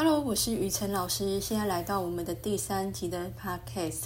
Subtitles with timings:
[0.00, 4.04] Hello，我是雨辰老师，现在来到我们的第三集的 Podcast。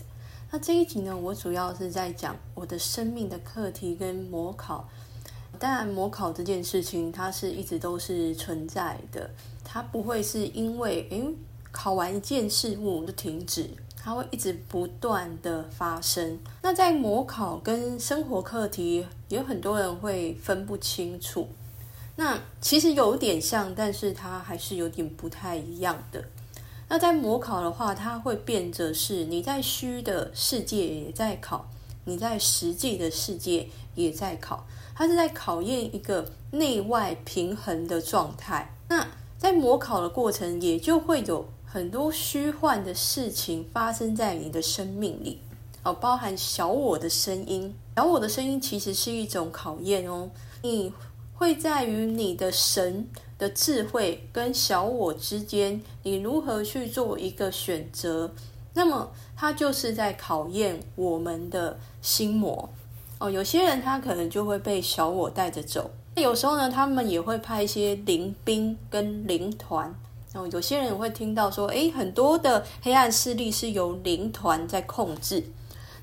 [0.51, 4.89] 那这一集呢，我主要是在讲我的生命的课题跟模考。
[5.59, 9.29] 当然，模考这件事情，它是一直都是存在的，
[9.63, 11.27] 它不会是因为诶
[11.71, 13.69] 考完一件事物就停止，
[14.03, 16.39] 它会一直不断的发生。
[16.63, 21.47] 那在模考跟生活课题，有很多人会分不清楚。
[22.15, 26.23] 那其实有点像，但是它还是有点不太一样的。
[26.89, 31.67] 那在模考的话，它会变着是你在虚的世界也在考，
[32.05, 38.75] 你在实际的世界也在考，它是在考验一个内外平衡的状态。
[38.89, 45.41] 那在模考的过程，也就会有很多虚幻的事情发生在你的生命里
[45.83, 47.75] 哦，包含小我的声音。
[47.97, 50.29] 小我的声音其实是一种考验哦，
[50.63, 50.93] 你。
[51.43, 58.31] 会在于你的神的智慧跟小我之间，你如何去做一个选择？
[58.75, 62.73] 那么，它就是在考验我们的心魔
[63.19, 63.29] 哦。
[63.29, 69.93] 有些人他可能就会被小我带着走，那有时候呢，他们也会派一些灵兵跟灵团
[70.35, 70.47] 哦。
[70.53, 75.43] 有些人会听到说，诶，很多的黑暗势力是由灵团在控制。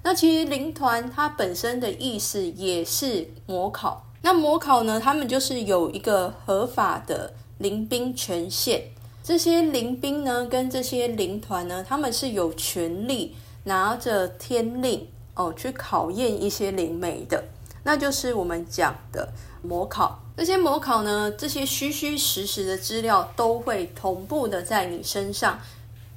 [0.03, 4.05] 那其实灵团它本身的意思也是模考。
[4.21, 4.99] 那模考呢？
[4.99, 8.83] 他们就是有一个合法的临兵权限。
[9.23, 17.43] 这些临兵呢，跟这些灵团呢，他们是有权利拿着天令哦，去考验一些灵媒的。
[17.83, 20.19] 那就是我们讲的模考。
[20.35, 25.59] 这些模考呢，这些虚虚实实的资料都会同步的在你身上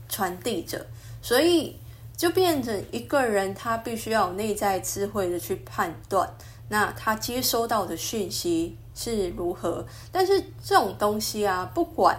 [0.08, 0.86] 传递着，
[1.20, 1.76] 所以
[2.16, 6.28] 就变成一个人，他必须要有内在智慧的去判断。
[6.72, 9.84] 那他接收到的讯息是如何？
[10.10, 12.18] 但是这种东西啊，不管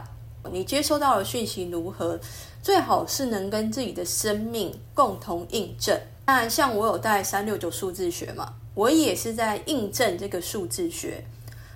[0.52, 2.20] 你接收到的讯息如何，
[2.62, 6.00] 最好是能跟自己的生命共同印证。
[6.28, 11.26] 那像我有带三六九数字学嘛，我也是在印证这个数字学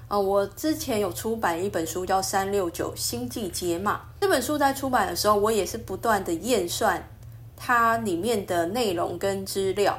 [0.08, 0.20] 啊。
[0.20, 7.10] 我之前有出版一本书叫《三六九星际解码》，这本书在出版的时候，我也是不断的验算
[7.56, 9.98] 它里面的内容跟资料。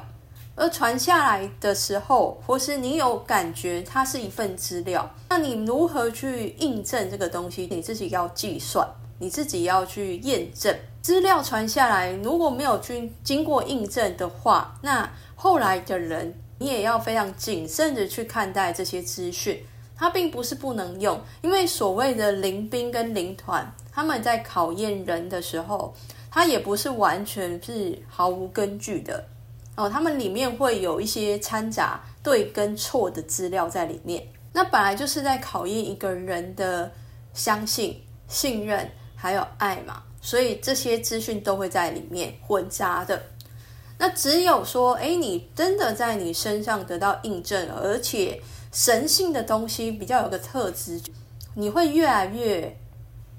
[0.59, 7.65] 而传下来的时候，或是你有感觉它是一份资料，那你如何去印证这个东西？
[7.71, 8.85] 你自己要计算，
[9.19, 10.75] 你自己要去验证。
[11.01, 19.63] 资料传下来，如果没有去经过印证的话，那后来的人你也要非常谨慎的去看待这些资讯。
[19.95, 25.93] 它并不是不能用，因为所谓的灵兵跟灵团，他们在考验人的时候，
[26.29, 29.25] 它也不是完全是毫无根据的。
[29.79, 34.21] 哦，他们里面会有一些掺杂对跟错的资料在里面。
[34.51, 36.91] 那本来就是在考验一个人的
[37.33, 37.97] 相信、
[38.27, 43.23] 信任还有爱嘛，所以这些资讯都会在里面混杂的。
[43.97, 48.41] 那只有说，哎，你真的在你身上得到印证，而且
[48.73, 51.01] 神性的东西比较有个特质，
[51.53, 52.77] 你会越来越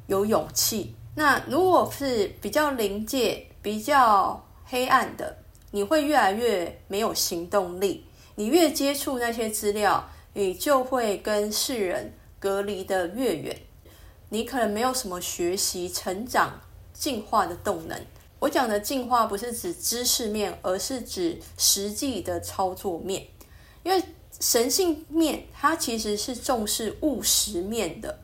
[0.06, 0.96] 有勇气。
[1.16, 5.36] 那如果是比较临界、比较黑暗的。
[5.72, 8.04] 你会越来越没有行动力，
[8.34, 13.56] 你越接触那些资料，你就会跟世人隔离的越远。
[14.30, 16.60] 你可能没有什么学习、成长、
[16.92, 18.00] 进化的动能。
[18.38, 23.26] 我讲的进化不是指知识面，而是指实际的操作面。
[23.82, 24.02] 因为
[24.40, 28.20] 神性面它其实是重视务实面的，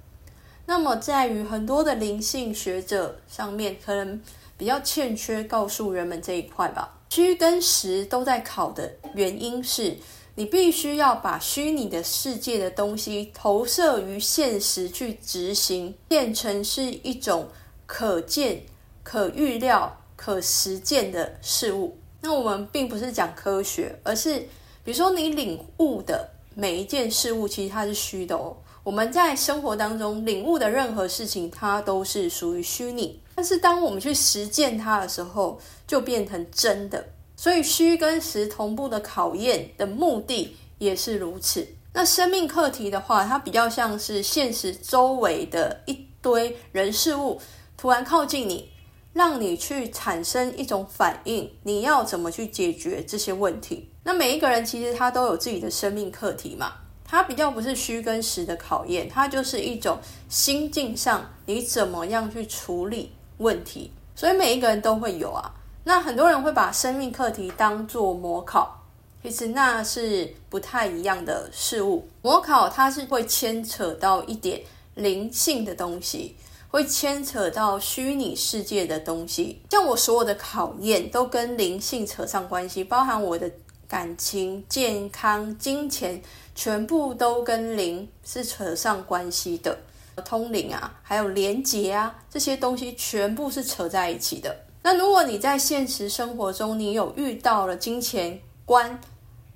[0.64, 4.22] 那么在于很多的灵性学者上面，可能
[4.56, 6.98] 比较欠缺告诉人们这一块吧。
[7.16, 9.96] 虚跟实都在考的原因是，
[10.34, 17.48] 你必须要把虚拟的世界的东西投射于现实去执行，变成是一种
[17.86, 18.60] 可见、
[19.02, 21.96] 可预料、可实践的事物。
[22.20, 24.38] 那我们并不是讲科学，而是
[24.84, 28.54] 比如说你领悟的每一件事物，其实它是虚的哦。
[28.84, 33.18] 我们在生活当中领悟的任何事情，它都是属于虚拟。
[33.36, 37.06] 但是当我们去实践它的时候，就变成真的。
[37.36, 41.68] 所以虚跟实同步的考验的目的也是如此。
[41.92, 47.38] 那生命课题的话，它比较像是现实周围的一堆人事物
[47.76, 48.70] 突然靠近你，
[49.12, 51.50] 让你去产生一种反应。
[51.62, 53.90] 你要怎么去解决这些问题？
[54.02, 56.72] 那每一个人其实他都有自己的生命课题嘛。
[57.08, 59.98] 它比较不是虚跟实的考验，它就是一种
[60.28, 65.52] 心境上你怎么样去处理问题，所以每一个人都会有啊。
[65.84, 68.82] 那很多人会把生命课题当做模考，
[69.22, 72.08] 其实那是不太一样的事物。
[72.22, 74.60] 模考它是会牵扯到一点
[74.94, 76.34] 灵性的东西，
[76.68, 79.60] 会牵扯到虚拟世界的东西。
[79.70, 83.48] 像我所有的考验都跟灵性扯上关系，包含我的
[83.86, 86.20] 感情、健康、金钱，
[86.54, 89.78] 全部都跟灵是扯上关系的。
[90.24, 94.56] 通灵啊，还有连结啊，这些东西全部是扯在一起的。
[94.82, 99.00] 那如果你在现实生活中，你有遇到了金钱观，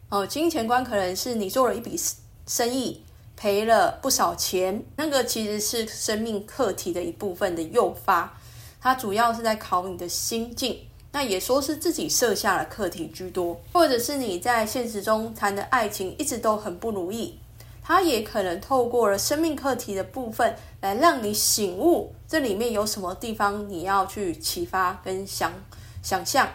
[0.09, 1.99] 哦，金钱观可能是你做了一笔
[2.47, 3.03] 生意
[3.37, 8.37] 赔了不少钱，那个其实是生命课题的一部分的诱发，
[8.81, 10.79] 它主要是在考你的心境。
[11.12, 17.37] 那也说是自己设下了课题居多，或者是你在现实中谈的爱情一直都很不如意。
[17.93, 25.53] 它也可能透过了生命课题的部分来让你醒悟，这里面有什么地方你要去启发跟想
[26.01, 26.49] 想象。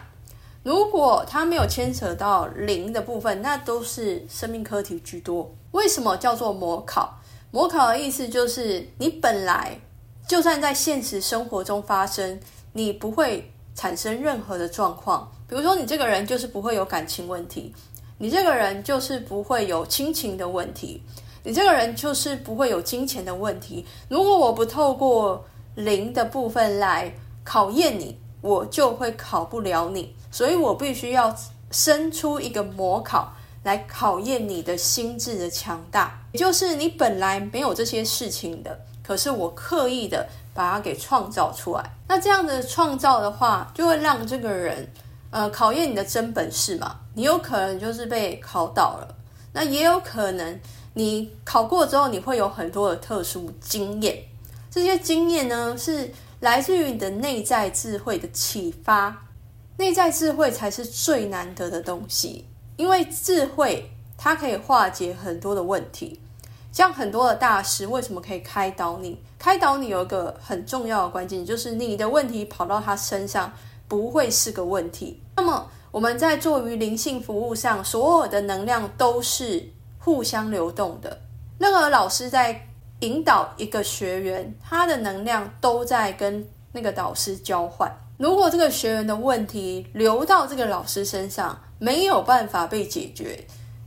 [0.62, 5.54] 如果它没有牵扯到灵的部分，那都是生命课题居多。
[5.72, 7.20] 为什么叫做模考？
[7.50, 9.78] 模考的意思就是你本来
[10.26, 12.40] 就算在现实生活中发生，
[12.72, 15.30] 你不会产生任何的状况。
[15.46, 17.74] 比如说，你这个人就是不会有感情问题，
[18.16, 21.02] 你这个人就是不会有亲情的问题。
[21.46, 23.86] 你这个人就是不会有金钱的问题。
[24.08, 25.44] 如果我不透过
[25.76, 27.14] 零的部分来
[27.44, 30.12] 考验你，我就会考不了你。
[30.32, 31.32] 所以我必须要
[31.70, 33.32] 生出一个模考
[33.62, 38.76] 来考验你的心智的强大，也就是你本来没有这些事情的，
[39.06, 41.92] 可是我刻意的把它给创造出来。
[42.08, 44.92] 那这样的创造的话，就会让这个人
[45.30, 46.96] 呃考验你的真本事嘛。
[47.14, 49.14] 你有可能就是被考倒了，
[49.52, 50.60] 那也有可能。
[50.98, 54.16] 你考过之后，你会有很多的特殊经验。
[54.70, 56.10] 这些经验呢，是
[56.40, 59.14] 来自于你的内在智慧的启发。
[59.76, 62.46] 内在智慧才是最难得的东西，
[62.78, 66.18] 因为智慧它可以化解很多的问题。
[66.72, 69.20] 像很多的大师为什么可以开导你？
[69.38, 73.52] 开导你有一个很重要的关键，就是你的问题跑到他身上
[73.86, 75.20] 不会是个问题。
[75.36, 79.75] 那么我们在做于灵性服务上，所有的能量都是。
[80.06, 81.20] 互相流动的，
[81.58, 82.68] 任何老师在
[83.00, 87.90] 引导一个学员，他的能量都在跟那个导师交换。
[88.16, 93.44] 如果这个学员的问题流到这个老师身上，没有办法被解决，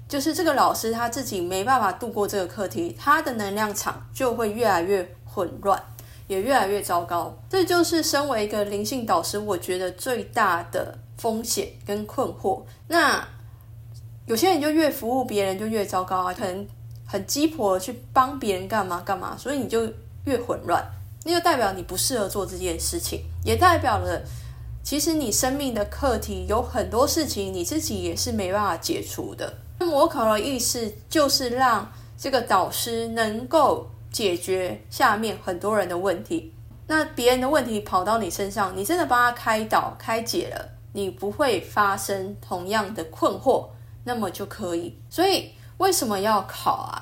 [0.10, 5.82] 就是这个老师他自己没办法度过这个课题，他的能量场就会越来越混乱，
[6.28, 7.34] 也越来越糟糕。
[7.50, 12.64] 这就是身为一个灵性导师，我觉得最大的风险跟困惑。
[12.90, 13.26] 那。
[14.30, 16.68] 有些人就越服务别人就越糟糕啊，可能
[17.04, 19.92] 很鸡婆去帮别人干嘛干嘛，所以你就
[20.26, 20.86] 越混乱，
[21.26, 24.22] 那就代表你不适合做这件事情，也代表了
[24.84, 29.52] 其实你生命的课题有很多事情你自己也是没办法解除的。
[29.80, 36.54] 那模考的意思就是让这个导师能够解决下面很多人的问题，
[36.86, 43.66] 那别人的问题跑到你身上，你真的帮他开导开解了，你不会发生同样的困惑。
[44.10, 46.98] 那么就可以，所以为什么要考啊？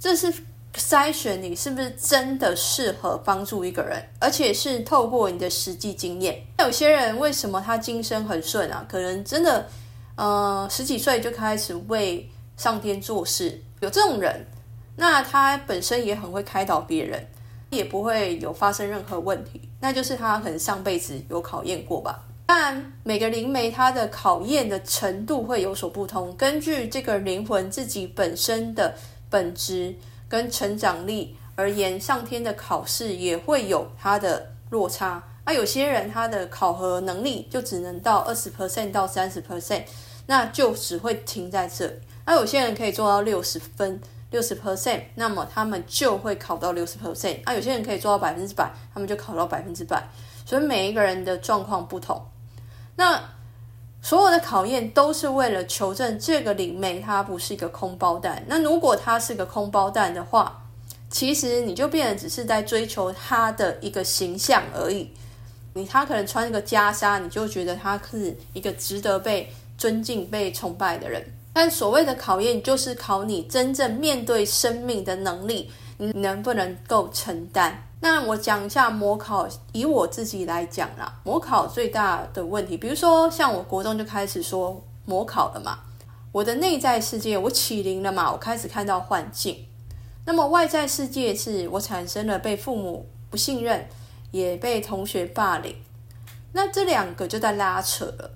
[0.00, 0.34] 这是
[0.74, 6.44] 筛选你是不是真的适合帮助一个人，而且是透过你的实际经验。
[6.58, 8.84] 有些人为什么他今生很顺啊？
[8.88, 9.68] 可能真的，
[10.16, 14.44] 呃，十几岁就开始为上天做事，有这种人，
[14.96, 17.24] 那他本身也很会开导别人，
[17.70, 22.24] 也不会有发生任何问题，那就是他可能上辈子有考验过吧。
[22.46, 28.94] 但每个灵媒它的考验的程度会有所不同，根据这个灵魂自己本身的
[29.30, 29.94] 本质
[30.28, 35.22] 跟成长力而言，上天的考试也会有它的落差。
[35.46, 39.82] 那有些人他的考核能力就只能到二十 percent 到三十 percent，
[40.26, 41.92] 那就只会停在这里。
[42.24, 47.38] 那有些人可以做到六十分、六十 percent，那么他们就会考到六十 percent。
[47.44, 50.02] 那有些人可以做到百分之百，他们就考到百分之百。
[50.46, 52.22] 所以每一个人的状况不同。
[52.96, 53.22] 那
[54.02, 58.44] 所有的考验都是为了求证这个灵媒它不是一个空包蛋。
[58.46, 60.62] 那如果它是个空包蛋的话，
[61.10, 65.10] 其实你就变得只是在追求他的一个形象而已。
[65.72, 71.24] 你他可能穿一个袈裟，你就觉得他是一个值得被尊敬、被崇拜的人。
[71.52, 77.72] 但所谓的考验，就是考你真正面对生命的能力，你能不能够承担？
[78.00, 85.78] 那我讲一下模考，以我自己来讲啦，模考最大的问题，比如说像我国中就开始说模考了嘛，
[86.32, 89.66] 我的内在世界我起灵了嘛，我开始看到幻境，
[90.26, 93.86] 那么外在世界是我产生了被父母不信任，
[94.32, 95.74] 也被同学霸凌，
[96.52, 98.32] 那这两个就在拉扯了。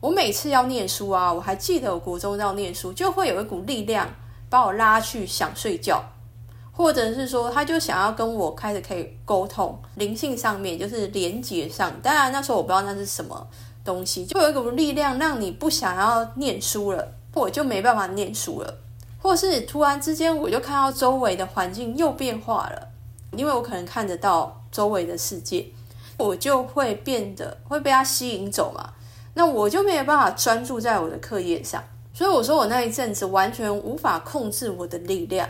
[0.00, 4.08] 我每次要念书啊，我还记得我国中要念书，就会有一股力量
[4.48, 6.02] 把我拉去想睡觉。
[6.78, 11.92] 或者是说他就想要跟我开始可以沟通，灵性上面就是连接上。
[12.00, 13.48] 当然那时候我不知道那是什么
[13.84, 18.78] 东西，就有一股力量让你不想要念书了，我就没办法念书了，
[19.20, 22.88] 或是突然之间我就看到周围的环境又变化了，
[23.32, 25.66] 因为我可能看得到周围的世界，
[26.16, 28.92] 我就会变得会被它吸引走嘛。
[29.34, 31.82] 那我就没有办法专注在我的课业上，
[32.14, 35.48] 所以我说我那一阵子完全无法控制我的力量。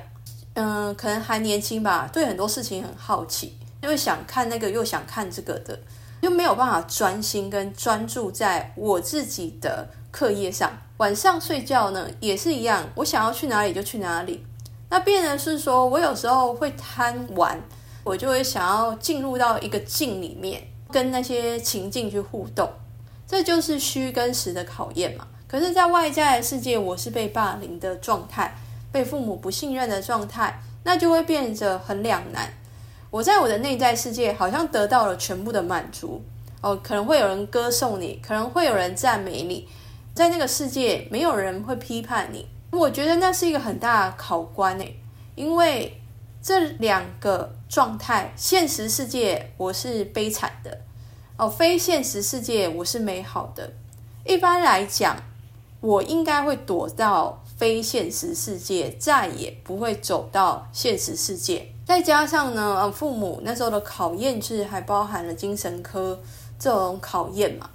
[0.61, 5.79] 嗯，可能还年轻吧，对很多事情很好奇，就会想看那个又想看这个的，
[6.21, 10.73] 就没有办法专心跟专注在我自己的课业上。
[10.97, 14.45] 晚上睡觉呢也是一样，我想要去哪里就去哪里。
[14.91, 17.57] 那变的是说我有时候会贪玩，
[18.03, 20.61] 我就会想要进入到一个境里面，
[20.91, 22.69] 跟那些情境去互动。
[23.29, 25.25] 这就是虚跟实的考验嘛。
[25.47, 28.53] 可是，在外在的世界，我是被霸凌的状态，
[28.91, 32.53] 被父母不信任的状态，那就会变得很两难。
[33.11, 36.23] 我在我的内在世界，好像得到了全部的满足
[36.61, 39.69] 哦，可能会有人歌颂你，可能会有人赞美你，
[40.15, 42.47] 在那个世界，没有人会批判你。
[42.71, 45.01] 我觉得那是一个很大的考官诶，
[45.35, 45.99] 因为
[46.43, 50.79] 这两个状态，现实世界我是悲惨的。
[51.39, 53.73] 哦，非现实世界我是美好的。
[54.27, 55.17] 一般来讲，
[55.81, 61.71] 我应该会躲到非现实世界，再也不会走到现实世界。
[61.85, 66.19] 再加上呢，父母那时候的考验是还包含了精神科
[66.59, 67.69] 这种考验嘛，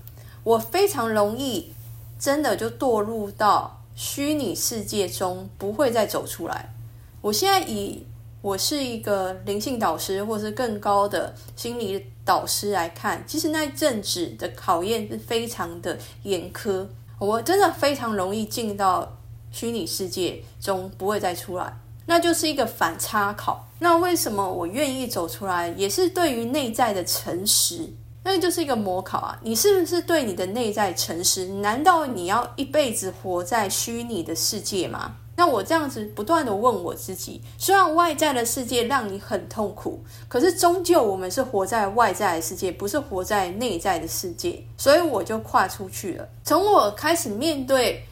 [0.43, 1.71] 我非常容易
[2.17, 6.73] 真的就堕入到虚拟世界中，不会再走出来。
[7.21, 8.05] 我现在以
[8.41, 16.87] 我是一个灵性导师，或是更高的心理导师来看，其实那一阵子的考验是非常的严苛。
[17.19, 19.17] 我真的非常容易进到
[19.53, 23.65] 虚拟世界中，不会再出来，那就是一个反差考。
[23.79, 27.93] 那为什么我愿意走出来，也是对于内在的诚实，
[28.23, 29.39] 那就是一个模考啊！
[29.43, 31.45] 你是不是对你的内在诚实？
[31.45, 35.15] 难道你要一辈子活在虚拟的世界吗？
[35.35, 46.29] 那我这样子不断的问我自己，虽然外在的世界让你很痛苦，可是终究我们是活在外在的世界，不是活在内在的世界，所以我就跨出去了。
[46.43, 48.05] 从我开始面对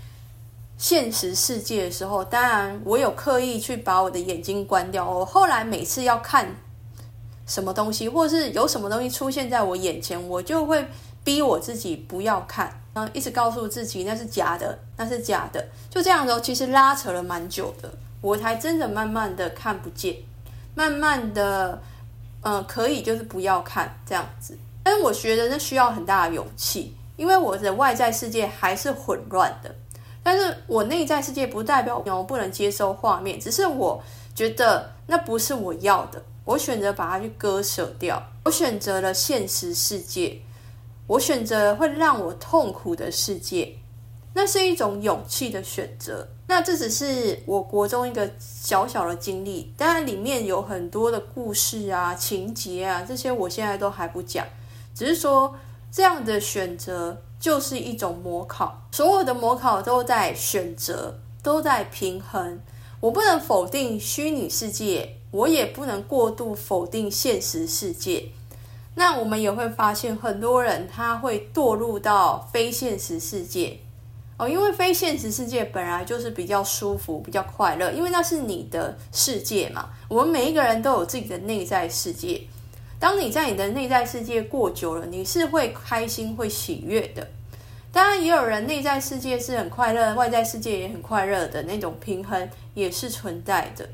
[0.81, 5.07] 现实世界的时候，当然我有刻意去把我的眼睛关掉。
[5.07, 6.55] 我后来每次要看
[7.45, 10.83] 什么东西，或是有什么东西出现在我眼前，我就会
[11.23, 12.81] 逼我自己不要看。
[12.95, 20.15] 然后一直告诉自己那是假的，那是假的，就这样子，其实拉扯了蛮久的，我才真的慢慢的看不见，
[20.73, 21.79] 慢慢的，
[22.41, 24.57] 嗯，可以就是不要看这样子。
[24.81, 29.73] 但是我觉得那需要很大的勇气，因为我的外在世界还是混乱的，
[30.23, 34.01] 但是我内在世界不代表我不能接收画面，只是我
[34.35, 40.39] 觉得那不是我要的，我选择把它去割舍掉，我选择了现实世界。
[41.07, 43.75] 我选择会让我痛苦的世界，
[44.33, 46.25] 那是一种勇气的选择。
[46.47, 54.45] 那这只是我国中一个小小的经历，当然里面有很多的故事啊、情节啊，这些我现在都还不讲。
[54.95, 55.53] 只是说，
[55.91, 62.61] 这样的选择就是一种模考，所有的模考都在选择，都在平衡。
[62.99, 68.29] 我不能否定虚拟世界，我也不能过度否定现实世界。
[68.93, 73.79] 那我们也会发现，很多人他会堕入到非现实世界
[74.37, 79.89] 哦，因为非现实世界本来就是比较舒服、比较快乐，因为那是你的世界嘛。
[80.07, 82.39] 我们每一个人都有自己的内在世界，
[83.01, 87.27] 当你在你的内在世界过久了，你是会开心、会喜悦的。
[87.91, 93.89] 当然，也有人内在世界是很快乐，外在世界也很快乐的那种平衡也是存在的。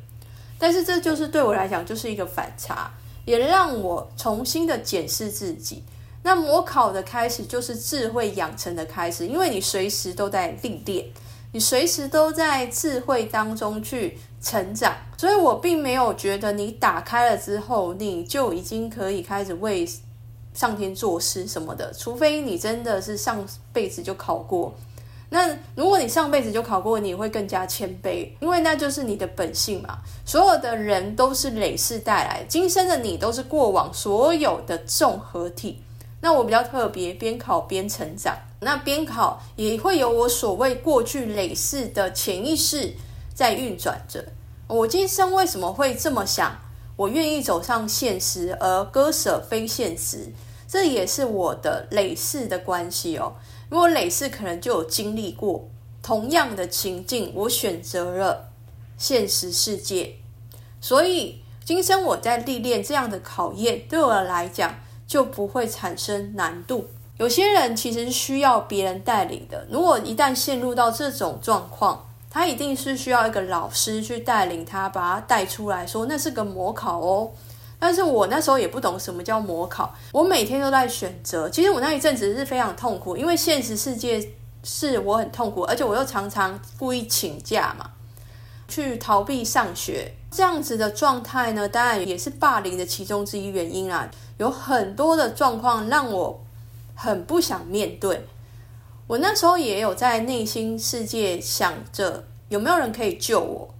[0.59, 2.91] 但是这就是对我来讲，就是一个反差。
[3.23, 5.83] 也让我重新的检视自己。
[6.23, 11.05] 那模考的开始就是智慧养成的开始，因为你随时都在历练，
[11.53, 14.95] 你随时都在智慧当中去成长。
[15.17, 19.87] 所以我并没有觉得你打开了之后，你就已经可以开始为
[20.53, 24.73] 上天作诗什么的，除非你真的是上辈子就考过。
[25.29, 29.99] 那如果你上辈子就考过，你会更加谦卑，因为那就是你的本性嘛。
[30.25, 35.81] 所有的人都是累世带来，今生的你都是过往所有的综合体。
[36.21, 38.35] 那我比较特别，边考边成长。
[38.61, 42.93] 那边考也会有我所谓过去累世的潜意识
[43.37, 44.25] 在运转着。
[44.65, 46.57] 我今生为什么会这么想？
[46.95, 50.33] 我愿意走上现实而割舍非现实，
[50.67, 53.35] 这也是我的累世的关系哦。
[53.69, 55.69] 如果累世可能就有经历过
[56.01, 58.49] 同样的情境，我选择了
[58.97, 60.15] 现实世界，
[60.81, 66.87] 所以今生我在历练这样的考验，对我来讲就不会产生难度。
[67.17, 72.06] 有些人其实需要别人带领的，如果一旦陷入到这种状况，
[72.37, 77.31] 他一定是需要一个老师去带领他，把他带出来说那是个模考哦。
[77.79, 81.49] 但是我那时候也不懂什么叫模考，我每天都在选择。
[81.49, 84.23] 其实我那一阵子是非常痛苦，因为现实世界
[84.63, 87.89] 是我很痛苦，而且我又常常故意请假嘛，
[88.67, 90.13] 去逃避上学。
[90.29, 94.07] 这样子的状态呢，当然也是霸凌的其中之一原因啊。
[94.37, 96.39] 有很多的状况让我
[96.93, 98.27] 很不想面对。
[99.07, 103.73] 我那时候也有在内心世界想着有没有人可以救我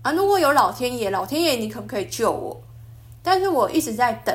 [0.00, 0.10] 啊？
[0.12, 2.62] 如果有老天爷，老天爷你可不可以救我？
[3.22, 4.34] 但是我一直在等，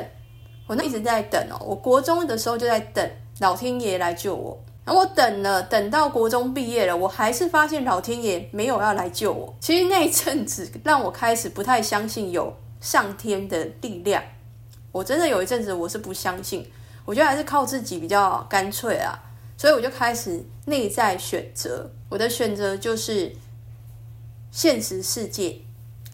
[0.68, 1.58] 我那一直在等哦。
[1.66, 3.10] 我国中的时候就在等
[3.40, 9.52] 老天爷来救我，然后我等了，等到国中毕业了，我还是发现老天爷没有要来救我。
[9.58, 14.22] 其实那一阵子让我开始不太相信有上天的力量，
[14.92, 16.70] 我真的有一阵子我是不相信，
[17.04, 19.18] 我觉得还是靠自己比较干脆啊。
[19.60, 23.30] 所以我就开始内在选择，我的选择就是
[24.50, 25.60] 现实世界。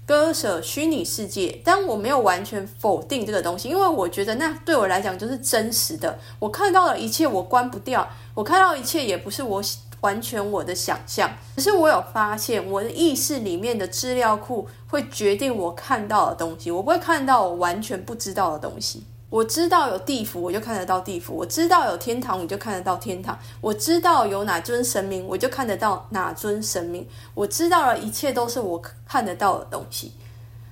[0.05, 6.19] 割舍虚拟世界，但我没有完全否定这个东西，因为我觉得那对我来讲就是真实的。
[6.41, 9.63] 我看到的一切，我关不掉；我看到一切，也不是我
[10.01, 11.31] 完全我的想象。
[11.55, 19.05] 可是我有发现，我的意识里面的资料库会决定我看到的东西，我不会看到我完全不知道的东西。
[19.37, 27.07] 我知道有地府，我就看得到地府；我知道有天堂，我就看得到天堂；我知道有哪尊神明，我就看得到哪尊神明。
[27.35, 30.15] 我知道了一切都是我看得到的东西。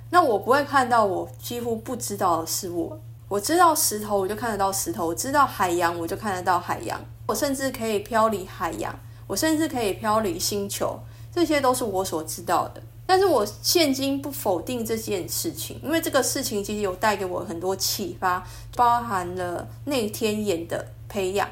[0.09, 2.99] 那我不会看到我几乎不知道的事物。
[3.29, 6.99] 我知道石头，我就看得到石头；我知道海洋，我就看得到海洋。
[7.27, 10.99] 我甚至可以飘离海洋，我甚至可以飘离星球，
[11.31, 12.83] 这些都是我所知道的。
[13.07, 18.43] 但是我现今不否定这件事情，因为这个事情其实有带给我很多启发，
[18.75, 21.49] 包含了内天眼的培养。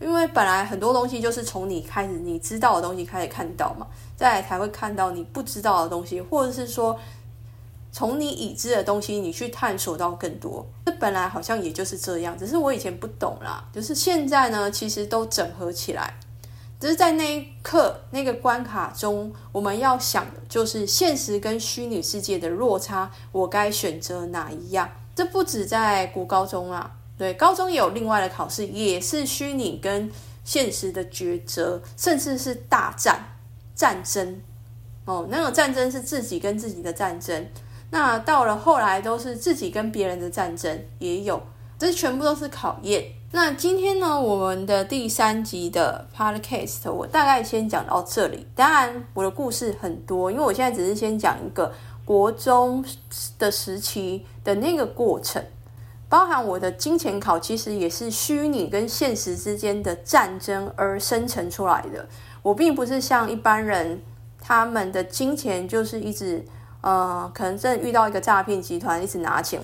[0.00, 6.98] 因为本来很多东西就是从你开始，你知道的东西开始看到嘛，再才会看到你不知道的东西，或者是说
[7.92, 10.66] 从你已知的东西，你去探索到更多。
[10.86, 16.18] 这本来好像也就是这样，只是我以前不懂啦，就是现在呢，其实都整合起来。
[16.82, 24.90] 只是在那一刻、那个关卡中，我们要想的就是现实跟虚拟世界的落差，我该选择哪一样？
[25.14, 30.10] 这不止在国高中啊，对，高中也有另外的考试，也是虚拟跟
[30.42, 33.36] 现实的抉择，甚至是大战、
[33.76, 34.40] 战争。
[35.04, 37.46] 哦，那种战争是自己跟自己的战争，
[37.90, 41.40] 那到了后来都是自己跟别人的战争，也有，
[41.78, 43.04] 这全部都是考验。
[43.34, 48.46] 那今天呢，我们的第三集的 podcast 我大概先讲到这里。
[48.54, 51.72] 当然，我的故事很多，因为我现在只是先讲一个
[52.04, 52.84] 国中
[53.38, 55.42] 的时期的那个过程，
[56.10, 62.06] 包含我的金钱考，其实也是虚拟跟现实之间的战争而生成出来的。
[62.42, 64.02] 我并不是像一般人，
[64.42, 66.44] 他们的金钱就是一直
[66.82, 69.58] 呃，可能真的遇到一个诈骗集团，一直拿钱。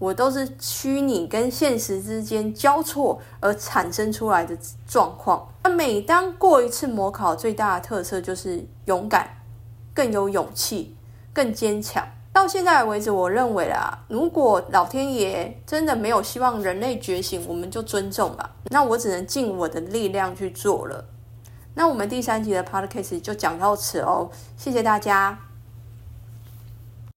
[0.00, 4.56] 我都是虚拟跟现实之间交错而产生出来的
[4.88, 5.46] 状况。
[5.62, 9.28] 那每当过一次模考，最大的特色就是勇敢，
[9.94, 10.96] 更有勇气，
[11.34, 12.02] 更坚强。
[12.32, 18.56] 到现在为止，我认为啊，如果老天爷真的没有希望人类觉醒，我们就尊重吧。
[18.70, 21.04] 那我只能尽我的力量去做了。
[21.74, 25.49] 那我们第三集的 podcast 就讲到此哦，谢谢大家。